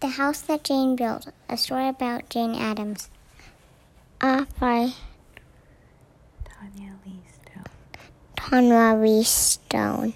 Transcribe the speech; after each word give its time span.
The 0.00 0.08
House 0.08 0.42
That 0.42 0.62
Jane 0.62 0.94
Built, 0.94 1.28
a 1.48 1.56
story 1.56 1.88
about 1.88 2.28
Jane 2.28 2.54
Addams. 2.54 3.08
Ah, 4.20 4.44
by 4.60 4.92
Tanya 6.44 6.96
Lee 7.06 7.20
Stone. 7.32 7.64
Tanya 8.36 8.94
Lee 8.94 9.22
Stone. 9.22 10.12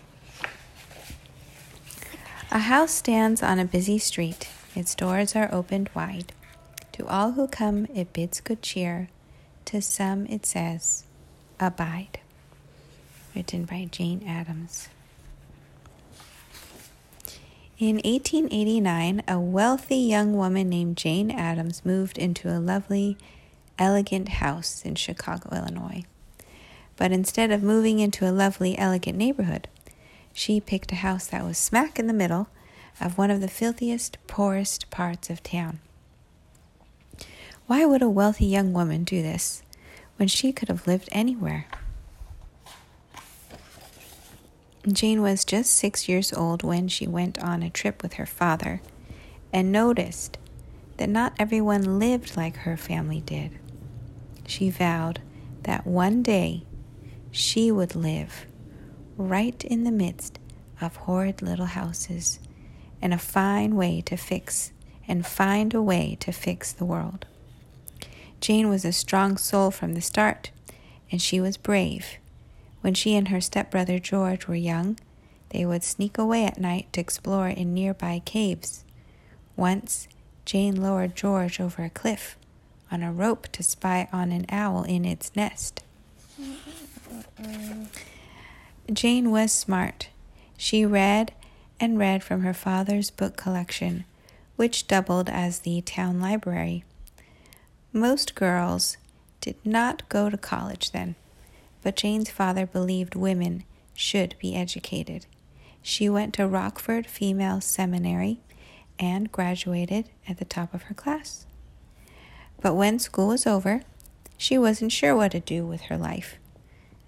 A 2.50 2.58
house 2.58 2.90
stands 2.92 3.42
on 3.42 3.58
a 3.58 3.64
busy 3.64 3.98
street. 3.98 4.50
Its 4.76 4.94
doors 4.94 5.34
are 5.34 5.48
opened 5.50 5.88
wide. 5.94 6.34
To 6.92 7.06
all 7.06 7.32
who 7.32 7.48
come, 7.48 7.86
it 7.94 8.12
bids 8.12 8.40
good 8.40 8.60
cheer. 8.60 9.08
To 9.66 9.80
some, 9.80 10.26
it 10.26 10.44
says, 10.44 11.04
Abide. 11.58 12.20
Written 13.34 13.64
by 13.64 13.88
Jane 13.90 14.22
Addams. 14.26 14.90
In 17.80 17.96
1889, 17.96 19.22
a 19.26 19.40
wealthy 19.40 19.96
young 19.96 20.34
woman 20.36 20.68
named 20.68 20.98
Jane 20.98 21.30
Addams 21.30 21.82
moved 21.82 22.18
into 22.18 22.50
a 22.50 22.60
lovely, 22.60 23.16
elegant 23.78 24.28
house 24.28 24.82
in 24.84 24.96
Chicago, 24.96 25.48
Illinois. 25.56 26.02
But 26.96 27.10
instead 27.10 27.50
of 27.50 27.62
moving 27.62 27.98
into 27.98 28.28
a 28.28 28.36
lovely, 28.36 28.76
elegant 28.76 29.16
neighborhood, 29.16 29.66
she 30.34 30.60
picked 30.60 30.92
a 30.92 30.96
house 30.96 31.26
that 31.28 31.42
was 31.42 31.56
smack 31.56 31.98
in 31.98 32.06
the 32.06 32.12
middle 32.12 32.48
of 33.00 33.16
one 33.16 33.30
of 33.30 33.40
the 33.40 33.48
filthiest, 33.48 34.18
poorest 34.26 34.90
parts 34.90 35.30
of 35.30 35.42
town. 35.42 35.80
Why 37.66 37.86
would 37.86 38.02
a 38.02 38.10
wealthy 38.10 38.44
young 38.44 38.74
woman 38.74 39.04
do 39.04 39.22
this 39.22 39.62
when 40.18 40.28
she 40.28 40.52
could 40.52 40.68
have 40.68 40.86
lived 40.86 41.08
anywhere? 41.12 41.64
Jane 44.88 45.20
was 45.20 45.44
just 45.44 45.76
six 45.76 46.08
years 46.08 46.32
old 46.32 46.62
when 46.62 46.88
she 46.88 47.06
went 47.06 47.38
on 47.38 47.62
a 47.62 47.68
trip 47.68 48.02
with 48.02 48.14
her 48.14 48.24
father 48.24 48.80
and 49.52 49.70
noticed 49.70 50.38
that 50.96 51.08
not 51.08 51.34
everyone 51.38 51.98
lived 51.98 52.34
like 52.36 52.56
her 52.56 52.78
family 52.78 53.20
did. 53.20 53.58
She 54.46 54.70
vowed 54.70 55.20
that 55.64 55.86
one 55.86 56.22
day 56.22 56.62
she 57.30 57.70
would 57.70 57.94
live 57.94 58.46
right 59.18 59.62
in 59.64 59.84
the 59.84 59.90
midst 59.90 60.38
of 60.80 60.96
horrid 60.96 61.42
little 61.42 61.66
houses 61.66 62.40
and 63.02 63.12
a 63.12 63.18
fine 63.18 63.76
way 63.76 64.00
to 64.06 64.16
fix 64.16 64.72
and 65.06 65.26
find 65.26 65.74
a 65.74 65.82
way 65.82 66.16
to 66.20 66.32
fix 66.32 66.72
the 66.72 66.86
world. 66.86 67.26
Jane 68.40 68.70
was 68.70 68.86
a 68.86 68.92
strong 68.92 69.36
soul 69.36 69.70
from 69.70 69.92
the 69.92 70.00
start, 70.00 70.50
and 71.10 71.20
she 71.20 71.38
was 71.38 71.58
brave 71.58 72.16
when 72.80 72.94
she 72.94 73.14
and 73.14 73.28
her 73.28 73.40
stepbrother 73.40 73.98
George 73.98 74.46
were 74.46 74.54
young, 74.54 74.98
they 75.50 75.66
would 75.66 75.82
sneak 75.82 76.16
away 76.18 76.44
at 76.44 76.60
night 76.60 76.92
to 76.92 77.00
explore 77.00 77.48
in 77.48 77.74
nearby 77.74 78.22
caves. 78.24 78.84
Once, 79.56 80.08
Jane 80.44 80.80
lowered 80.80 81.14
George 81.14 81.60
over 81.60 81.84
a 81.84 81.90
cliff 81.90 82.36
on 82.90 83.02
a 83.02 83.12
rope 83.12 83.48
to 83.52 83.62
spy 83.62 84.08
on 84.12 84.32
an 84.32 84.46
owl 84.48 84.82
in 84.84 85.04
its 85.04 85.34
nest. 85.36 85.82
Jane 88.92 89.30
was 89.30 89.52
smart. 89.52 90.08
She 90.56 90.84
read 90.84 91.32
and 91.78 91.98
read 91.98 92.22
from 92.22 92.42
her 92.42 92.54
father's 92.54 93.10
book 93.10 93.36
collection, 93.36 94.04
which 94.56 94.86
doubled 94.86 95.28
as 95.28 95.60
the 95.60 95.80
town 95.82 96.20
library. 96.20 96.84
Most 97.92 98.34
girls 98.34 98.96
did 99.40 99.56
not 99.64 100.08
go 100.08 100.28
to 100.28 100.36
college 100.36 100.90
then 100.90 101.14
but 101.82 101.96
Jane's 101.96 102.30
father 102.30 102.66
believed 102.66 103.14
women 103.14 103.64
should 103.94 104.34
be 104.38 104.54
educated. 104.54 105.26
She 105.82 106.08
went 106.08 106.34
to 106.34 106.46
Rockford 106.46 107.06
Female 107.06 107.60
Seminary 107.60 108.40
and 108.98 109.32
graduated 109.32 110.10
at 110.28 110.38
the 110.38 110.44
top 110.44 110.74
of 110.74 110.82
her 110.84 110.94
class. 110.94 111.46
But 112.60 112.74
when 112.74 112.98
school 112.98 113.28
was 113.28 113.46
over, 113.46 113.82
she 114.36 114.58
wasn't 114.58 114.92
sure 114.92 115.16
what 115.16 115.32
to 115.32 115.40
do 115.40 115.66
with 115.66 115.82
her 115.82 115.96
life. 115.96 116.36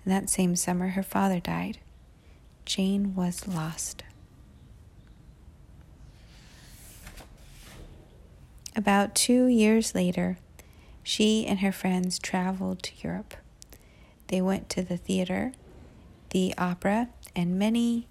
And 0.05 0.13
that 0.13 0.31
same 0.31 0.57
summer, 0.57 0.89
her 0.89 1.03
father 1.03 1.41
died. 1.41 1.79
Jane 2.65 3.15
was 3.15 3.47
lost. 3.47 4.03
About 8.75 9.15
two 9.15 9.47
years 9.47 9.95
later, 9.95 10.39
she 11.03 11.47
and 11.47 11.61
her 11.61 11.73
friends 11.73 12.19
traveled 12.19 12.83
to 12.85 12.93
Europe. 13.03 13.35
They 14.33 14.41
went 14.41 14.71
to 14.71 14.83
the 14.83 14.97
theater, 14.97 15.53
the 16.31 16.55
opera, 16.57 17.11
and 17.37 17.59
many 17.59 18.07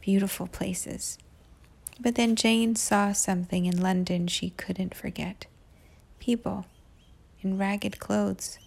beautiful 0.00 0.46
places. 0.46 1.18
But 2.00 2.14
then 2.14 2.34
Jane 2.34 2.76
saw 2.76 3.12
something 3.12 3.66
in 3.66 3.82
London 3.82 4.26
she 4.26 4.48
couldn't 4.56 4.94
forget 4.94 5.44
people 6.18 6.64
in 7.42 7.58
ragged 7.58 7.98
clothes, 7.98 8.58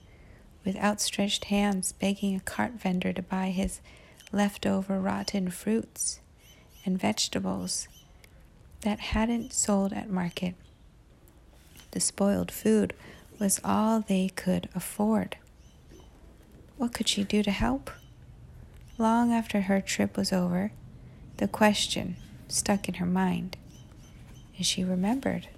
with 0.63 0.75
outstretched 0.75 1.45
hands 1.45 1.93
begging 1.93 2.35
a 2.35 2.41
cart 2.41 2.73
vendor 2.73 3.11
to 3.13 3.23
buy 3.23 3.47
his 3.49 3.81
leftover 4.31 4.99
rotten 4.99 5.49
fruits 5.49 6.19
and 6.85 7.01
vegetables 7.01 7.87
that 8.81 8.99
hadn't 8.99 9.51
sold 9.51 9.93
at 9.93 10.11
market. 10.11 10.53
The 11.89 12.01
spoiled 12.01 12.51
food 12.51 12.93
was 13.39 13.59
all 13.63 13.99
they 13.99 14.29
could 14.29 14.69
afford. 14.75 15.37
What 16.79 16.94
could 16.94 17.09
she 17.09 17.25
do 17.25 17.44
to 17.44 17.51
help? 17.51 17.91
Long 18.97 19.34
after 19.34 19.63
her 19.63 19.81
trip 19.81 20.16
was 20.16 20.31
over, 20.31 20.72
the 21.35 21.45
question 21.50 22.16
stuck 22.47 22.88
in 22.88 22.94
her 22.95 23.06
mind, 23.06 23.57
and 24.56 24.66
she 24.66 24.85
remembered 24.85 25.50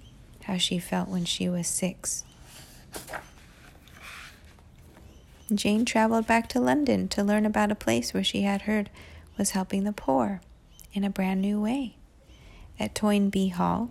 how 0.46 0.56
she 0.56 0.80
felt 0.80 1.08
when 1.08 1.24
she 1.24 1.48
was 1.48 1.68
six. 1.68 2.24
Jane 5.54 5.84
traveled 5.84 6.26
back 6.26 6.48
to 6.48 6.60
London 6.60 7.06
to 7.10 7.22
learn 7.22 7.46
about 7.46 7.70
a 7.70 7.76
place 7.76 8.12
where 8.12 8.24
she 8.24 8.42
had 8.42 8.62
heard 8.62 8.90
was 9.38 9.50
helping 9.52 9.84
the 9.84 9.92
poor 9.92 10.40
in 10.92 11.04
a 11.04 11.10
brand 11.10 11.40
new 11.40 11.60
way. 11.60 11.94
At 12.80 12.96
Toynbee 12.96 13.52
Hall, 13.52 13.90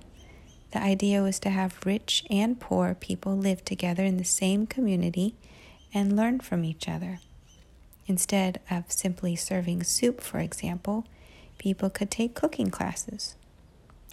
the 0.72 0.84
idea 0.84 1.24
was 1.24 1.40
to 1.40 1.50
have 1.50 1.86
rich 1.86 2.26
and 2.30 2.60
poor 2.60 2.94
people 2.94 3.38
live 3.38 3.64
together 3.64 4.04
in 4.04 4.18
the 4.18 4.26
same 4.26 4.68
community 4.68 5.36
and 5.94 6.16
learn 6.16 6.40
from 6.40 6.64
each 6.64 6.88
other. 6.88 7.20
Instead 8.08 8.60
of 8.70 8.92
simply 8.92 9.36
serving 9.36 9.84
soup, 9.84 10.22
for 10.22 10.40
example, 10.40 11.06
people 11.58 11.90
could 11.90 12.12
take 12.12 12.34
cooking 12.34 12.70
classes, 12.70 13.36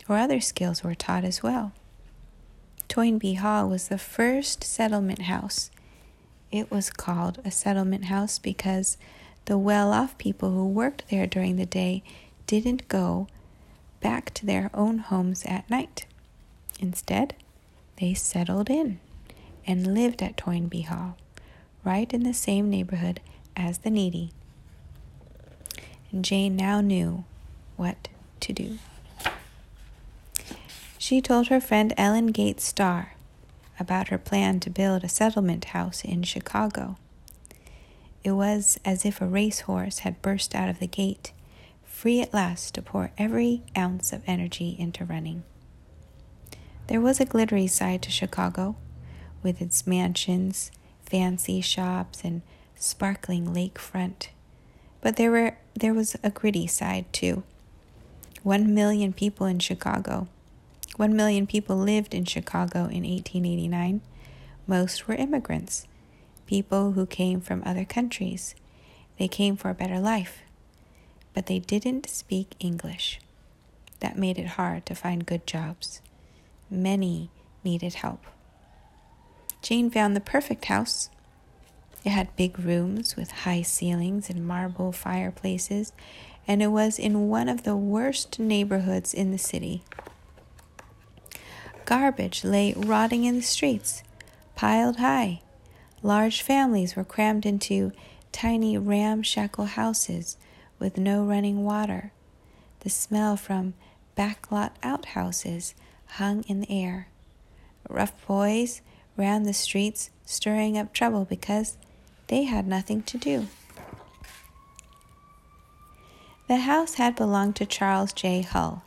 or 0.09 0.17
other 0.17 0.41
skills 0.41 0.83
were 0.83 0.95
taught 0.95 1.25
as 1.25 1.43
well. 1.43 1.73
Toynbee 2.89 3.35
Hall 3.35 3.69
was 3.69 3.89
the 3.89 3.99
first 3.99 4.65
settlement 4.65 5.23
house. 5.23 5.71
It 6.51 6.71
was 6.71 6.91
called 6.91 7.41
a 7.45 7.51
settlement 7.51 8.07
house 8.07 8.39
because 8.39 8.97
the 9.45 9.59
well 9.59 9.93
off 9.93 10.17
people 10.19 10.51
who 10.53 10.67
worked 10.67 11.09
there 11.11 11.27
during 11.27 11.57
the 11.57 11.67
day 11.67 12.03
didn't 12.47 12.89
go 12.89 13.29
back 14.01 14.33
to 14.35 14.47
their 14.47 14.71
own 14.73 14.99
homes 14.99 15.45
at 15.45 15.69
night. 15.69 16.07
Instead, 16.81 17.35
they 18.01 18.15
settled 18.15 18.71
in 18.71 19.01
and 19.67 19.95
lived 19.95 20.23
at 20.23 20.37
Toynbee 20.37 20.83
Hall 20.87 21.17
right 21.89 22.13
in 22.13 22.23
the 22.23 22.35
same 22.35 22.69
neighborhood 22.69 23.19
as 23.57 23.79
the 23.79 23.89
needy. 23.89 24.31
And 26.13 26.23
Jane 26.23 26.55
now 26.55 26.83
knew 26.83 27.25
what 27.77 28.09
to 28.41 28.53
do. 28.53 28.79
She 30.99 31.23
told 31.23 31.49
her 31.49 31.63
friend 31.63 31.95
Ellen 31.97 32.27
Gates 32.27 32.65
Starr 32.65 33.15
about 33.81 34.09
her 34.09 34.19
plan 34.19 34.61
to 34.61 34.69
build 34.69 35.03
a 35.03 35.09
settlement 35.09 35.67
house 35.67 36.05
in 36.05 36.25
Chicago. 36.25 36.99
It 38.23 38.33
was 38.33 38.79
as 38.85 39.07
if 39.07 39.23
a 39.23 39.27
racehorse 39.27 40.01
had 40.01 40.21
burst 40.21 40.55
out 40.55 40.69
of 40.69 40.81
the 40.81 40.87
gate, 40.87 41.33
free 41.87 42.21
at 42.21 42.35
last 42.35 42.75
to 42.75 42.83
pour 42.83 43.13
every 43.17 43.63
ounce 43.75 44.13
of 44.13 44.23
energy 44.27 44.77
into 44.79 45.07
running. 45.07 45.43
There 46.89 47.01
was 47.01 47.19
a 47.19 47.25
glittery 47.25 47.67
side 47.67 48.03
to 48.03 48.11
Chicago, 48.11 48.77
with 49.43 49.63
its 49.63 49.87
mansions 49.87 50.71
fancy 51.09 51.61
shops 51.61 52.23
and 52.25 52.43
sparkling 52.77 53.47
lakefront. 53.55 54.29
But 55.01 55.17
there 55.17 55.31
were 55.31 55.57
there 55.75 55.95
was 55.95 56.17
a 56.23 56.31
gritty 56.31 56.67
side 56.67 57.07
too. 57.13 57.43
One 58.43 58.75
million 58.75 59.13
people 59.13 59.47
in 59.47 59.59
Chicago. 59.59 60.29
One 60.97 61.15
million 61.15 61.47
people 61.47 61.77
lived 61.77 62.15
in 62.15 62.25
Chicago 62.25 62.81
in 62.81 63.05
1889. 63.05 64.01
Most 64.67 65.07
were 65.07 65.15
immigrants, 65.15 65.87
people 66.47 66.93
who 66.93 67.07
came 67.07 67.41
from 67.41 67.63
other 67.65 67.85
countries. 67.85 68.55
They 69.19 69.29
came 69.29 69.57
for 69.57 69.71
a 69.71 69.75
better 69.75 70.01
life, 70.01 70.41
but 71.35 71.47
they 71.47 71.59
didn't 71.59 72.09
speak 72.09 72.55
English. 72.59 73.21
That 74.01 74.19
made 74.19 74.39
it 74.39 74.57
hard 74.59 74.87
to 74.87 74.95
find 74.95 75.27
good 75.27 75.47
jobs. 75.47 76.01
Many 76.71 77.31
needed 77.65 77.95
help. 77.95 78.25
Jane 79.69 79.91
found 79.91 80.17
the 80.17 80.21
perfect 80.23 80.65
house. 80.65 81.11
It 82.03 82.09
had 82.09 82.35
big 82.37 82.59
rooms 82.59 83.17
with 83.17 83.43
high 83.45 83.61
ceilings 83.61 84.31
and 84.31 84.47
marble 84.49 84.93
fireplaces, 84.93 85.93
and 86.47 86.63
it 86.63 86.69
was 86.69 86.99
in 86.99 87.29
one 87.29 87.51
of 87.51 87.65
the 87.65 87.77
worst 87.77 88.39
neighborhoods 88.39 89.13
in 89.13 89.31
the 89.31 89.37
city. 89.37 89.83
Garbage 91.85 92.45
lay 92.45 92.73
rotting 92.79 93.25
in 93.25 93.35
the 93.35 93.43
streets, 93.43 94.03
piled 94.57 94.97
high. 94.97 95.43
Large 96.03 96.41
families 96.41 96.97
were 96.97 97.05
crammed 97.05 97.45
into 97.45 97.93
tiny 98.33 98.79
ramshackle 98.79 99.67
houses 99.67 100.39
with 100.79 100.97
no 100.97 101.23
running 101.23 101.63
water. 101.63 102.11
The 102.81 102.89
smell 102.89 103.37
from 103.37 103.75
backlot 104.17 104.71
outhouses 104.83 105.75
hung 106.13 106.43
in 106.45 106.61
the 106.61 106.71
air. 106.71 107.09
Rough 107.87 108.27
boys 108.27 108.81
ran 109.19 109.43
the 109.43 109.53
streets 109.53 110.09
stirring 110.25 110.79
up 110.79 110.95
trouble 110.95 111.27
because 111.27 111.77
they 112.29 112.45
had 112.45 112.67
nothing 112.67 113.03
to 113.03 113.19
do. 113.19 113.49
The 116.47 116.59
house 116.59 116.95
had 116.95 117.15
belonged 117.17 117.57
to 117.57 117.67
Charles 117.67 118.15
J. 118.15 118.41
Hull, 118.41 118.83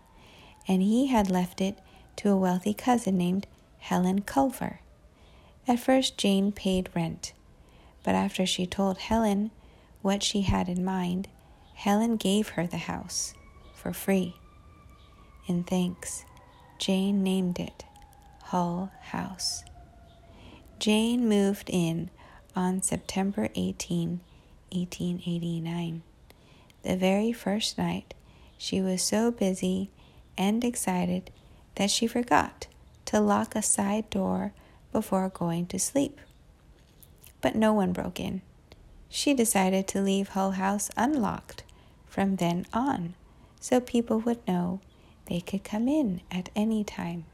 and 0.68 0.82
he 0.82 1.08
had 1.08 1.30
left 1.30 1.62
it 1.62 1.78
to 2.16 2.30
a 2.30 2.38
wealthy 2.38 2.74
cousin 2.74 3.18
named 3.18 3.46
Helen 3.78 4.22
Culver. 4.22 4.80
At 5.68 5.80
first, 5.80 6.18
Jane 6.18 6.52
paid 6.52 6.90
rent, 6.96 7.34
but 8.04 8.16
after 8.16 8.48
she 8.48 8.66
told 8.66 8.98
Helen 8.98 9.52
what 10.02 10.24
she 10.24 10.42
had 10.42 10.68
in 10.68 10.84
mind, 10.84 11.28
Helen 11.76 12.16
gave 12.16 12.50
her 12.50 12.66
the 12.66 12.78
house 12.78 13.34
for 13.76 13.94
free. 13.94 14.36
In 15.48 15.64
thanks, 15.64 16.26
Jane 16.80 17.22
named 17.22 17.60
it 17.60 17.86
Hull 18.46 18.92
House. 19.02 19.64
Jane 20.82 21.30
moved 21.30 21.70
in 21.72 22.10
on 22.56 22.82
September 22.82 23.50
18, 23.54 24.20
1889. 24.72 26.02
The 26.82 26.98
very 26.98 27.32
first 27.32 27.78
night, 27.78 28.16
she 28.58 28.82
was 28.82 29.04
so 29.04 29.30
busy 29.30 29.92
and 30.40 30.64
excited 30.64 31.30
that 31.76 31.92
she 31.92 32.08
forgot 32.08 32.66
to 33.06 33.20
lock 33.20 33.54
a 33.54 33.62
side 33.62 34.10
door 34.10 34.54
before 34.92 35.30
going 35.30 35.68
to 35.68 35.78
sleep. 35.78 36.20
But 37.42 37.54
no 37.54 37.74
one 37.74 37.94
broke 37.94 38.20
in. 38.20 38.42
She 39.08 39.36
decided 39.36 39.88
to 39.90 40.02
leave 40.02 40.30
Hull 40.30 40.54
House 40.54 40.90
unlocked 40.98 41.64
from 42.08 42.38
then 42.38 42.66
on 42.74 43.14
so 43.60 43.80
people 43.80 44.20
would 44.22 44.48
know 44.48 44.82
they 45.28 45.42
could 45.42 45.64
come 45.64 45.88
in 45.88 46.22
at 46.32 46.50
any 46.56 46.84
time. 46.84 47.26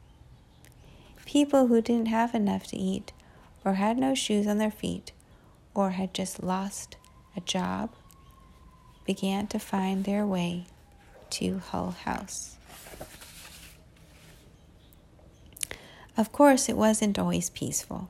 People 1.24 1.68
who 1.68 1.80
didn't 1.80 2.08
have 2.08 2.34
enough 2.34 2.66
to 2.66 2.76
eat 2.76 3.12
or 3.68 3.74
had 3.74 3.98
no 3.98 4.14
shoes 4.14 4.46
on 4.46 4.56
their 4.56 4.70
feet, 4.70 5.12
or 5.74 5.90
had 5.90 6.14
just 6.14 6.42
lost 6.42 6.96
a 7.36 7.40
job, 7.42 7.90
began 9.04 9.46
to 9.46 9.58
find 9.58 10.04
their 10.04 10.24
way 10.24 10.64
to 11.28 11.58
Hull 11.58 11.90
House. 11.90 12.56
Of 16.16 16.32
course, 16.32 16.70
it 16.70 16.78
wasn't 16.78 17.18
always 17.18 17.50
peaceful. 17.50 18.08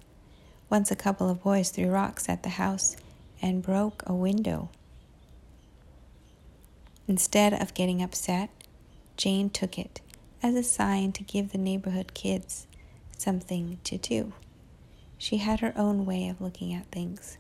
Once 0.71 0.93
a 0.93 0.97
couple 0.97 1.29
of 1.29 1.43
boys 1.43 1.71
threw 1.71 1.89
rocks 1.89 2.29
at 2.29 2.45
the 2.45 2.51
house 2.51 2.97
and 3.43 3.61
broke 3.61 4.05
a 4.07 4.15
window. 4.15 4.69
Instead 7.09 7.53
of 7.53 7.75
getting 7.75 8.01
upset, 8.01 8.49
Jane 9.17 9.51
took 9.51 9.77
it 9.77 10.01
as 10.41 10.55
a 10.55 10.63
sign 10.63 11.11
to 11.11 11.25
give 11.25 11.51
the 11.51 11.59
neighborhood 11.59 12.15
kids 12.15 12.69
something 13.17 13.81
to 13.83 13.99
do. 13.99 14.33
She 15.19 15.38
had 15.38 15.61
her 15.61 15.73
own 15.76 16.06
way 16.06 16.29
of 16.29 16.41
looking 16.41 16.73
at 16.73 16.87
things. 16.87 17.37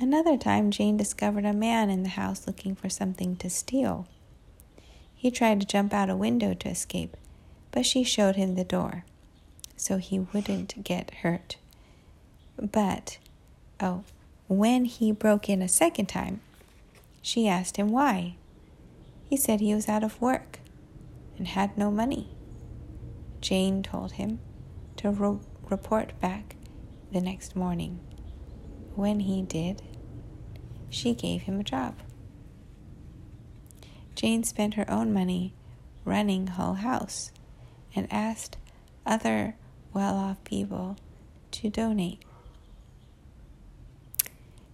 Another 0.00 0.36
time, 0.36 0.70
Jane 0.70 0.96
discovered 0.96 1.44
a 1.44 1.52
man 1.52 1.90
in 1.90 2.02
the 2.02 2.10
house 2.10 2.46
looking 2.46 2.74
for 2.74 2.88
something 2.88 3.36
to 3.36 3.48
steal. 3.48 4.06
He 5.14 5.30
tried 5.30 5.60
to 5.60 5.66
jump 5.66 5.92
out 5.92 6.10
a 6.10 6.16
window 6.16 6.54
to 6.54 6.68
escape, 6.68 7.16
but 7.72 7.86
she 7.86 8.04
showed 8.04 8.36
him 8.36 8.54
the 8.54 8.64
door 8.64 9.04
so 9.76 9.96
he 9.96 10.18
wouldn't 10.18 10.84
get 10.84 11.10
hurt. 11.22 11.56
But, 12.56 13.18
oh, 13.80 14.04
when 14.48 14.84
he 14.84 15.12
broke 15.12 15.48
in 15.48 15.62
a 15.62 15.68
second 15.68 16.06
time, 16.06 16.40
she 17.22 17.48
asked 17.48 17.76
him 17.76 17.90
why. 17.90 18.34
He 19.28 19.36
said 19.36 19.60
he 19.60 19.74
was 19.74 19.88
out 19.88 20.04
of 20.04 20.20
work 20.20 20.58
and 21.36 21.48
had 21.48 21.76
no 21.78 21.90
money. 21.90 22.28
Jane 23.40 23.82
told 23.82 24.12
him 24.12 24.40
to 24.96 25.40
report 25.68 26.18
back 26.20 26.56
the 27.12 27.20
next 27.20 27.54
morning. 27.54 28.00
When 28.94 29.20
he 29.20 29.42
did, 29.42 29.82
she 30.90 31.14
gave 31.14 31.42
him 31.42 31.60
a 31.60 31.64
job. 31.64 31.96
Jane 34.14 34.42
spent 34.42 34.74
her 34.74 34.90
own 34.90 35.12
money 35.12 35.54
running 36.04 36.48
Hull 36.48 36.74
House 36.74 37.30
and 37.94 38.12
asked 38.12 38.56
other 39.06 39.54
well 39.92 40.16
off 40.16 40.42
people 40.44 40.96
to 41.52 41.70
donate. 41.70 42.22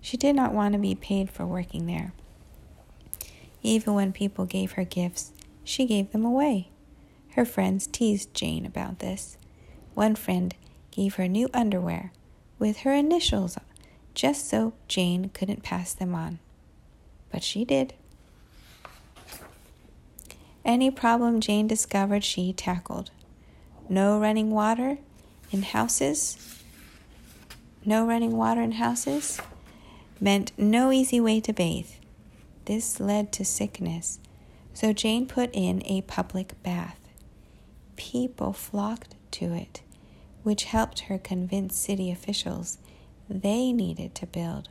She 0.00 0.16
did 0.16 0.34
not 0.34 0.52
want 0.52 0.72
to 0.72 0.78
be 0.78 0.94
paid 0.94 1.31
for 1.31 1.46
working 1.46 1.87
there. 1.87 2.12
Even 3.62 3.94
when 3.94 4.12
people 4.12 4.44
gave 4.44 4.72
her 4.72 4.84
gifts, 4.84 5.32
she 5.62 5.87
gave 5.87 6.12
them 6.12 6.25
away. 6.25 6.69
Her 7.34 7.44
friends 7.44 7.88
teased 7.88 8.32
Jane 8.32 8.64
about 8.64 9.00
this. 9.00 9.36
One 9.94 10.14
friend 10.14 10.54
gave 10.92 11.16
her 11.16 11.26
new 11.26 11.48
underwear 11.52 12.12
with 12.60 12.78
her 12.78 12.94
initials 12.94 13.58
just 14.14 14.48
so 14.48 14.72
Jane 14.86 15.31
couldn't 15.31 15.64
pass 15.64 15.92
them 15.92 16.14
on. 16.14 16.38
But 17.32 17.42
she 17.42 17.64
did. 17.64 17.94
Any 20.64 20.92
problem 20.92 21.40
Jane 21.40 21.66
discovered, 21.66 22.22
she 22.22 22.52
tackled. 22.52 23.10
No 23.88 24.20
running 24.20 24.52
water 24.52 24.98
in 25.50 25.62
houses. 25.62 26.60
No 27.84 28.06
running 28.06 28.37
water 28.37 28.62
in 28.62 28.72
houses 28.72 29.40
meant 30.20 30.52
no 30.56 30.92
easy 30.92 31.20
way 31.20 31.40
to 31.40 31.52
bathe. 31.52 31.90
This 32.66 33.00
led 33.00 33.32
to 33.32 33.44
sickness, 33.44 34.20
so 34.72 34.92
Jane 34.92 35.26
put 35.26 35.50
in 35.52 35.82
a 35.84 36.02
public 36.02 36.62
bath 36.62 37.03
people 37.96 38.52
flocked 38.52 39.14
to 39.32 39.52
it, 39.52 39.82
which 40.43 40.64
helped 40.64 41.00
her 41.00 41.19
convince 41.19 41.76
city 41.76 42.11
officials 42.11 42.79
they 43.29 43.73
needed 43.73 44.14
to 44.14 44.26
build 44.26 44.69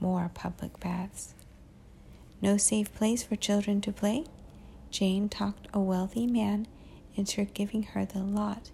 more 0.00 0.30
public 0.34 0.80
baths. 0.80 1.34
No 2.40 2.56
safe 2.56 2.92
place 2.94 3.22
for 3.22 3.36
children 3.36 3.80
to 3.82 3.92
play? 3.92 4.24
Jane 4.90 5.28
talked 5.28 5.68
a 5.72 5.80
wealthy 5.80 6.26
man 6.26 6.66
into 7.14 7.44
giving 7.44 7.84
her 7.84 8.04
the 8.04 8.18
lot 8.18 8.70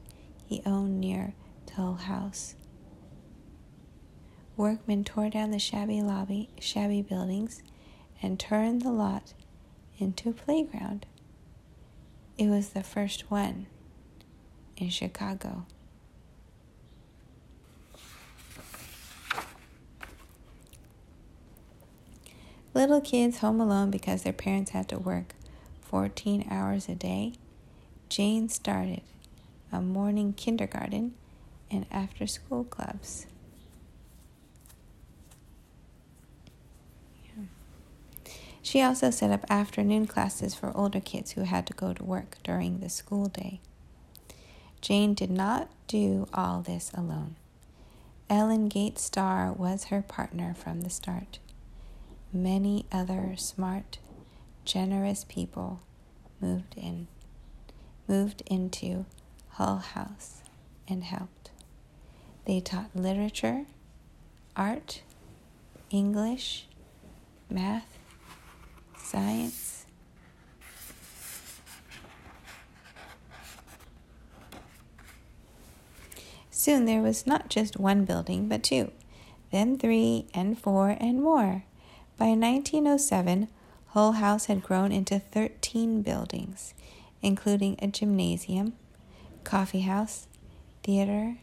he 0.46 0.62
owned 0.64 1.00
near 1.00 1.34
Hull 1.78 1.94
House. 1.94 2.56
Workmen 4.56 5.04
tore 5.04 5.30
down 5.30 5.52
the 5.52 5.60
shabby 5.60 6.02
lobby, 6.02 6.48
shabby 6.58 7.02
buildings, 7.02 7.62
and 8.20 8.36
turned 8.40 8.82
the 8.82 8.90
lot 8.90 9.32
into 9.98 10.30
a 10.30 10.32
playground. 10.32 11.06
It 12.36 12.48
was 12.48 12.70
the 12.70 12.82
first 12.82 13.30
one 13.30 13.68
in 14.80 14.90
Chicago. 14.90 15.66
Little 22.74 23.00
kids 23.00 23.38
home 23.38 23.60
alone 23.60 23.90
because 23.90 24.22
their 24.22 24.32
parents 24.32 24.70
had 24.70 24.88
to 24.88 24.98
work 24.98 25.34
14 25.82 26.46
hours 26.50 26.88
a 26.88 26.94
day, 26.94 27.32
Jane 28.08 28.48
started 28.48 29.00
a 29.72 29.80
morning 29.80 30.32
kindergarten 30.32 31.14
and 31.70 31.86
after 31.90 32.26
school 32.26 32.64
clubs. 32.64 33.26
She 38.62 38.82
also 38.82 39.10
set 39.10 39.30
up 39.30 39.46
afternoon 39.48 40.06
classes 40.06 40.54
for 40.54 40.76
older 40.76 41.00
kids 41.00 41.32
who 41.32 41.42
had 41.44 41.66
to 41.68 41.72
go 41.72 41.94
to 41.94 42.04
work 42.04 42.36
during 42.44 42.80
the 42.80 42.90
school 42.90 43.24
day. 43.26 43.60
Jane 44.80 45.14
did 45.14 45.30
not 45.30 45.68
do 45.86 46.28
all 46.32 46.60
this 46.60 46.90
alone. 46.94 47.36
Ellen 48.30 48.68
Gates 48.68 49.02
Starr 49.02 49.52
was 49.52 49.84
her 49.84 50.02
partner 50.02 50.54
from 50.54 50.82
the 50.82 50.90
start. 50.90 51.38
Many 52.32 52.84
other 52.92 53.34
smart, 53.36 53.98
generous 54.64 55.24
people 55.28 55.80
moved 56.40 56.74
in, 56.76 57.08
moved 58.06 58.42
into 58.46 59.06
Hull 59.50 59.78
House 59.78 60.42
and 60.86 61.04
helped. 61.04 61.50
They 62.44 62.60
taught 62.60 62.94
literature, 62.94 63.64
art, 64.56 65.02
English, 65.90 66.66
math, 67.50 67.98
science, 68.98 69.77
Soon 76.58 76.86
there 76.86 77.02
was 77.02 77.24
not 77.24 77.48
just 77.48 77.78
one 77.78 78.04
building, 78.04 78.48
but 78.48 78.64
two, 78.64 78.90
then 79.52 79.78
three 79.78 80.26
and 80.34 80.58
four 80.58 80.96
and 80.98 81.22
more. 81.22 81.62
By 82.16 82.30
1907, 82.30 83.46
Hull 83.90 84.12
House 84.12 84.46
had 84.46 84.64
grown 84.64 84.90
into 84.90 85.20
13 85.20 86.02
buildings, 86.02 86.74
including 87.22 87.76
a 87.80 87.86
gymnasium, 87.86 88.72
coffee 89.44 89.82
house, 89.82 90.26
theater, 90.82 91.36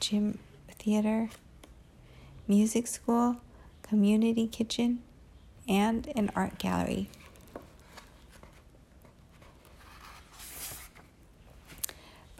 gym 0.00 0.40
theater, 0.72 1.28
music 2.48 2.88
school, 2.88 3.36
community 3.82 4.48
kitchen, 4.48 5.00
and 5.68 6.10
an 6.16 6.32
art 6.34 6.58
gallery. 6.58 7.08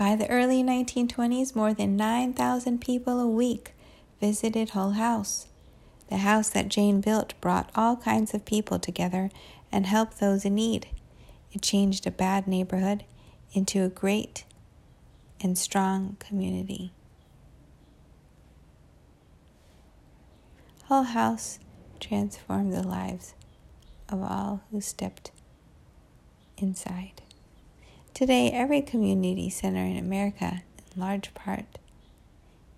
By 0.01 0.17
the 0.17 0.31
early 0.31 0.63
1920s, 0.65 1.55
more 1.55 1.75
than 1.75 1.95
9,000 1.95 2.81
people 2.81 3.21
a 3.21 3.27
week 3.27 3.75
visited 4.19 4.71
Hull 4.71 4.93
House. 4.93 5.49
The 6.09 6.17
house 6.17 6.49
that 6.49 6.71
Jane 6.71 7.03
built 7.03 7.39
brought 7.43 7.71
all 7.75 7.99
kinds 7.99 8.33
of 8.33 8.47
people 8.47 8.79
together 8.79 9.29
and 9.71 9.85
helped 9.85 10.19
those 10.19 10.47
in 10.47 10.55
need. 10.55 10.87
It 11.53 11.61
changed 11.61 12.07
a 12.07 12.11
bad 12.11 12.47
neighborhood 12.47 13.05
into 13.53 13.85
a 13.85 13.91
great 13.91 14.47
and 15.43 15.59
strong 15.59 16.17
community. 16.19 16.93
Hull 20.85 21.03
House 21.03 21.59
transformed 22.01 22.73
the 22.73 22.83
lives 22.83 23.35
of 24.09 24.23
all 24.23 24.63
who 24.71 24.81
stepped 24.81 25.31
inside. 26.57 27.20
Today, 28.21 28.51
every 28.51 28.83
community 28.83 29.49
center 29.49 29.83
in 29.83 29.97
America, 29.97 30.61
in 30.77 31.01
large 31.01 31.33
part, 31.33 31.79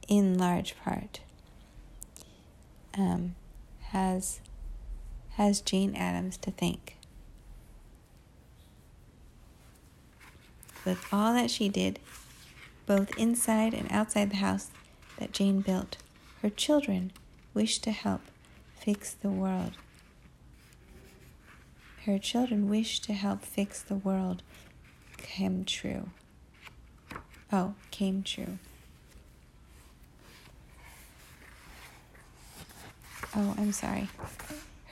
in 0.07 0.39
large 0.39 0.77
part, 0.85 1.19
um, 2.97 3.35
has 3.87 4.39
has 5.31 5.61
Jane 5.61 5.97
Addams 5.97 6.37
to 6.37 6.53
thank. 6.53 6.97
With 10.85 11.05
all 11.13 11.35
that 11.35 11.51
she 11.51 11.69
did, 11.69 11.99
both 12.87 13.19
inside 13.19 13.75
and 13.75 13.91
outside 13.91 14.31
the 14.31 14.37
house 14.37 14.71
that 15.19 15.33
Jane 15.33 15.61
built, 15.61 15.97
her 16.43 16.51
children 16.51 17.11
wished 17.53 17.83
to 17.83 17.91
help 17.91 18.21
fix 18.77 19.13
the 19.13 19.31
world. 19.31 19.73
Her 22.07 22.21
children 22.21 22.71
wished 22.71 23.03
to 23.07 23.13
help 23.13 23.43
fix 23.43 23.83
the 23.83 23.97
world 23.97 24.45
came 25.23 25.65
true. 25.65 26.09
Oh, 27.53 27.75
came 27.91 28.23
true. 28.23 28.59
Oh, 33.35 33.55
I'm 33.57 33.73
sorry. 33.73 34.09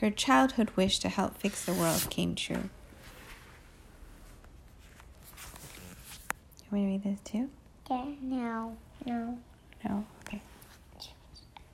Her 0.00 0.10
childhood 0.10 0.70
wish 0.76 0.99
to 1.00 1.08
help 1.08 1.37
fix 1.38 1.64
the 1.64 1.75
world 1.75 2.06
came 2.08 2.34
true. 2.34 2.70
You 6.62 6.78
want 6.78 6.84
to 6.84 6.87
read 6.87 7.04
this 7.04 7.20
too? 7.20 7.50
Yeah, 7.90 8.04
no, 8.22 8.76
no. 9.04 9.38
No. 9.84 10.06